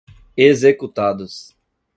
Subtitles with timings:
[0.45, 1.53] executados